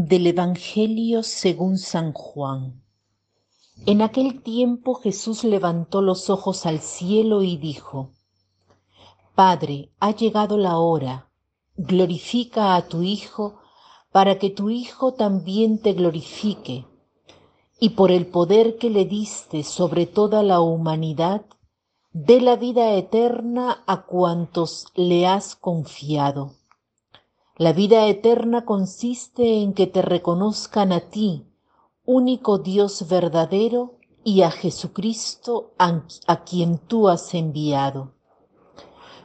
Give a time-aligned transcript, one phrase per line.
[0.00, 2.84] Del Evangelio según San Juan.
[3.84, 8.12] En aquel tiempo Jesús levantó los ojos al cielo y dijo,
[9.34, 11.32] Padre, ha llegado la hora,
[11.76, 13.58] glorifica a tu Hijo,
[14.12, 16.86] para que tu Hijo también te glorifique,
[17.80, 21.44] y por el poder que le diste sobre toda la humanidad,
[22.12, 26.57] dé la vida eterna a cuantos le has confiado.
[27.58, 31.44] La vida eterna consiste en que te reconozcan a ti,
[32.04, 38.12] único Dios verdadero, y a Jesucristo a quien tú has enviado.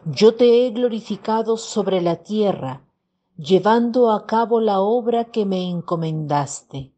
[0.05, 2.87] Yo te he glorificado sobre la tierra,
[3.37, 6.95] llevando a cabo la obra que me encomendaste.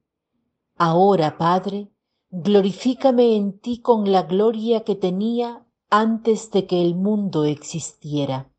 [0.78, 1.92] Ahora, Padre,
[2.30, 8.55] glorifícame en ti con la gloria que tenía antes de que el mundo existiera.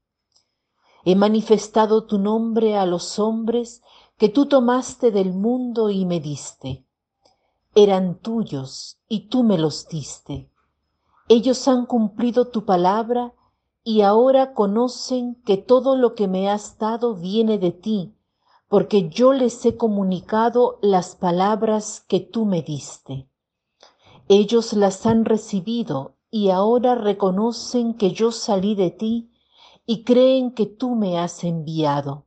[1.08, 3.80] He manifestado tu nombre a los hombres
[4.18, 6.84] que tú tomaste del mundo y me diste.
[7.76, 10.50] Eran tuyos y tú me los diste.
[11.28, 13.32] Ellos han cumplido tu palabra
[13.84, 18.12] y ahora conocen que todo lo que me has dado viene de ti,
[18.66, 23.28] porque yo les he comunicado las palabras que tú me diste.
[24.26, 29.30] Ellos las han recibido y ahora reconocen que yo salí de ti
[29.86, 32.24] y creen que tú me has enviado.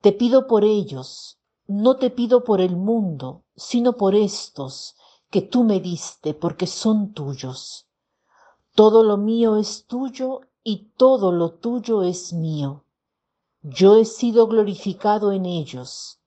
[0.00, 4.96] Te pido por ellos, no te pido por el mundo, sino por estos
[5.30, 7.86] que tú me diste, porque son tuyos.
[8.74, 12.84] Todo lo mío es tuyo y todo lo tuyo es mío.
[13.62, 16.20] Yo he sido glorificado en ellos.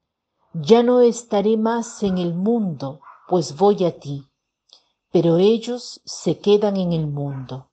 [0.53, 4.25] Ya no estaré más en el mundo, pues voy a ti,
[5.11, 7.68] pero ellos se quedan en el mundo.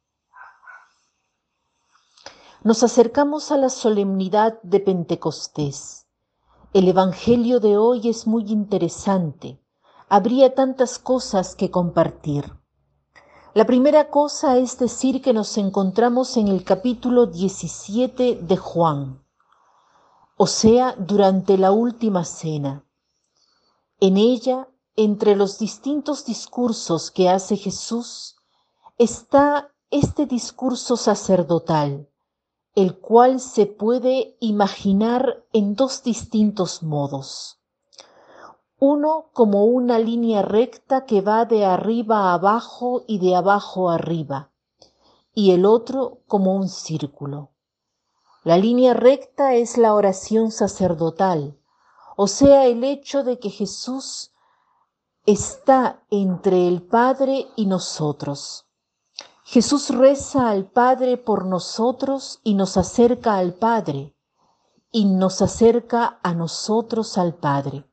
[2.67, 6.09] Nos acercamos a la solemnidad de Pentecostés.
[6.73, 9.63] El Evangelio de hoy es muy interesante.
[10.09, 12.59] Habría tantas cosas que compartir.
[13.55, 19.25] La primera cosa es decir que nos encontramos en el capítulo 17 de Juan,
[20.37, 22.85] o sea, durante la última cena.
[24.01, 28.35] En ella, entre los distintos discursos que hace Jesús,
[28.99, 32.09] está este discurso sacerdotal
[32.77, 37.59] el cual se puede imaginar en dos distintos modos.
[38.79, 44.53] Uno como una línea recta que va de arriba a abajo y de abajo arriba,
[45.33, 47.53] y el otro como un círculo.
[48.45, 51.59] La línea recta es la oración sacerdotal,
[52.15, 54.33] o sea, el hecho de que Jesús
[55.25, 58.66] está entre el Padre y nosotros
[59.49, 64.13] Jesús reza al Padre por nosotros y nos acerca al Padre,
[64.91, 67.89] y nos acerca a nosotros al Padre.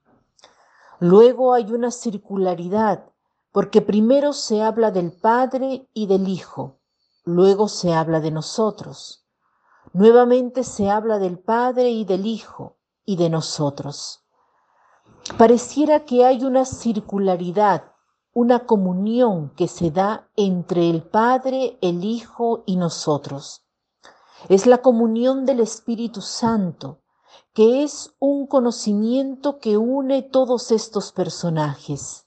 [1.00, 3.06] Luego hay una circularidad,
[3.52, 6.80] porque primero se habla del Padre y del Hijo,
[7.24, 9.28] luego se habla de nosotros.
[9.94, 14.24] Nuevamente se habla del Padre y del Hijo y de nosotros.
[15.38, 17.93] Pareciera que hay una circularidad
[18.34, 23.64] una comunión que se da entre el Padre, el Hijo y nosotros.
[24.50, 27.00] Es la comunión del Espíritu Santo,
[27.54, 32.26] que es un conocimiento que une todos estos personajes.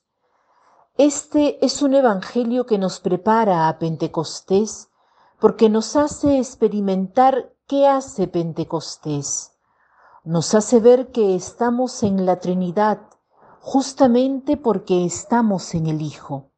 [0.97, 4.89] Este es un evangelio que nos prepara a Pentecostés
[5.39, 9.53] porque nos hace experimentar qué hace Pentecostés.
[10.25, 13.01] Nos hace ver que estamos en la Trinidad,
[13.67, 16.53] justamente porque estamos en el Hijo.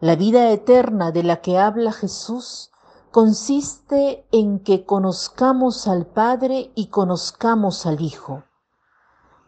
[0.00, 2.70] La vida eterna de la que habla Jesús
[3.10, 8.42] consiste en que conozcamos al Padre y conozcamos al Hijo.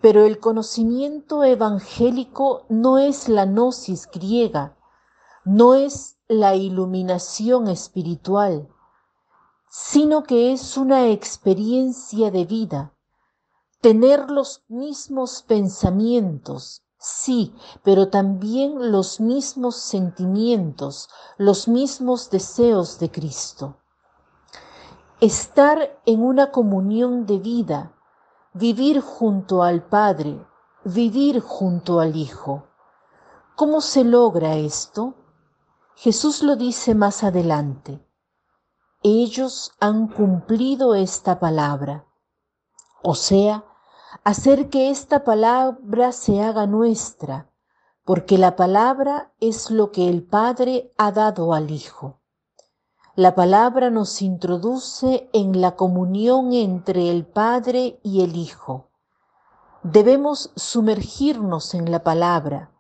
[0.03, 4.77] Pero el conocimiento evangélico no es la gnosis griega,
[5.47, 8.69] no es la iluminación espiritual,
[9.71, 12.96] sino que es una experiencia de vida
[13.81, 21.09] tener los mismos pensamientos, sí, pero también los mismos sentimientos,
[21.39, 23.77] los mismos deseos de Cristo.
[25.21, 27.93] Estar en una comunión de vida,
[28.53, 30.45] vivir junto al Padre,
[30.85, 32.67] vivir junto al Hijo.
[33.55, 35.15] ¿Cómo se logra esto?
[35.95, 38.07] Jesús lo dice más adelante.
[39.03, 42.07] Ellos han cumplido esta palabra,
[43.09, 43.65] o sea,
[44.25, 47.49] hacer que esta palabra se haga nuestra,
[48.05, 52.19] porque la palabra es lo que el Padre ha dado al Hijo.
[53.15, 58.91] La palabra nos introduce en la comunión entre el Padre y el Hijo.
[59.85, 62.73] Debemos sumergirnos en la palabra,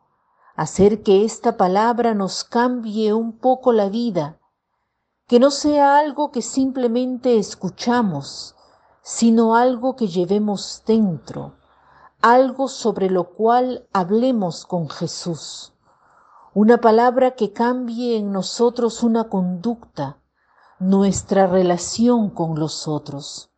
[0.56, 4.40] hacer que esta palabra nos cambie un poco la vida,
[5.28, 8.55] que no sea algo que simplemente escuchamos,
[9.08, 11.54] sino algo que llevemos dentro,
[12.20, 15.72] algo sobre lo cual hablemos con Jesús,
[16.54, 20.18] una palabra que cambie en nosotros una conducta,
[20.80, 23.52] nuestra relación con los otros.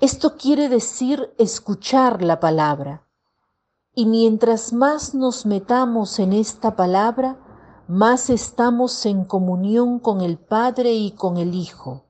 [0.00, 3.06] Esto quiere decir escuchar la palabra.
[3.94, 7.36] Y mientras más nos metamos en esta palabra,
[7.86, 12.07] más estamos en comunión con el Padre y con el Hijo.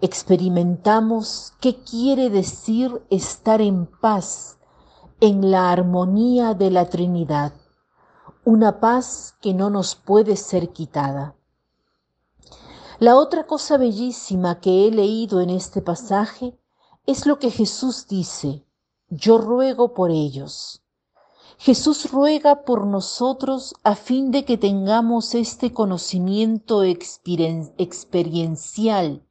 [0.00, 4.58] Experimentamos qué quiere decir estar en paz,
[5.20, 7.54] en la armonía de la Trinidad,
[8.44, 11.34] una paz que no nos puede ser quitada.
[12.98, 16.58] La otra cosa bellísima que he leído en este pasaje
[17.06, 18.66] es lo que Jesús dice,
[19.08, 20.82] yo ruego por ellos.
[21.58, 29.25] Jesús ruega por nosotros a fin de que tengamos este conocimiento experiencial,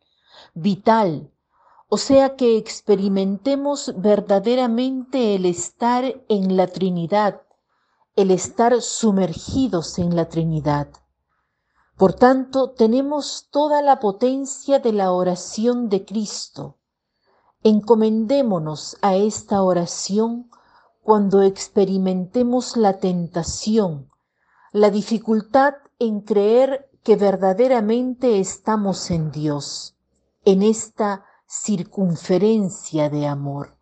[0.56, 1.32] vital,
[1.88, 7.44] o sea que experimentemos verdaderamente el estar en la Trinidad,
[8.16, 10.88] el estar sumergidos en la Trinidad.
[11.98, 16.78] Por tanto, tenemos toda la potencia de la oración de Cristo.
[17.64, 20.50] Encomendémonos a esta oración
[21.02, 24.10] cuando experimentemos la tentación,
[24.72, 29.95] la dificultad en creer que verdaderamente estamos en Dios,
[30.46, 33.78] en esta circunferencia de amor.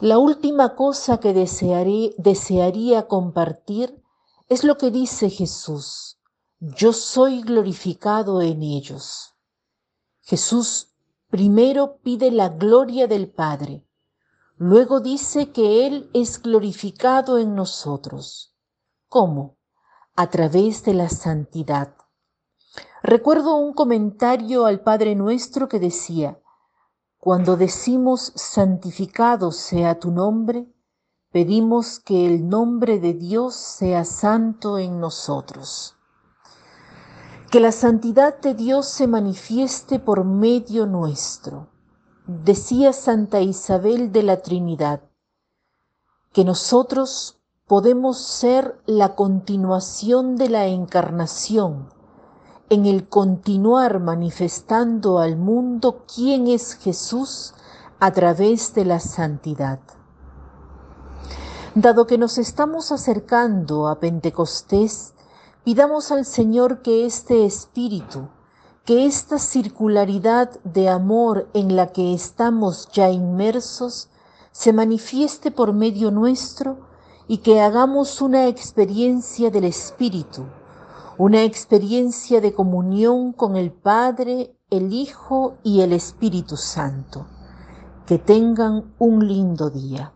[0.00, 4.02] La última cosa que desearía compartir
[4.48, 6.18] es lo que dice Jesús
[6.64, 9.34] yo soy glorificado en ellos.
[10.20, 10.94] Jesús
[11.28, 13.84] primero pide la gloria del Padre,
[14.58, 18.54] luego dice que Él es glorificado en nosotros.
[19.08, 19.56] ¿Cómo?
[20.14, 21.96] A través de la santidad.
[23.02, 26.38] Recuerdo un comentario al Padre nuestro que decía,
[27.18, 30.72] cuando decimos santificado sea tu nombre,
[31.32, 35.96] pedimos que el nombre de Dios sea santo en nosotros.
[37.50, 41.70] Que la santidad de Dios se manifieste por medio nuestro.
[42.28, 45.02] Decía Santa Isabel de la Trinidad,
[46.32, 51.88] que nosotros podemos ser la continuación de la encarnación,
[52.72, 57.54] en el continuar manifestando al mundo quién es Jesús
[58.00, 59.80] a través de la santidad.
[61.74, 65.12] Dado que nos estamos acercando a Pentecostés,
[65.64, 68.26] Pidamos al Señor que este espíritu,
[68.84, 74.08] que esta circularidad de amor en la que estamos ya inmersos,
[74.50, 76.78] se manifieste por medio nuestro
[77.28, 80.46] y que hagamos una experiencia del Espíritu,
[81.18, 87.26] una experiencia de comunión con el Padre, el Hijo y el Espíritu Santo.
[88.06, 90.12] Que tengan un lindo día.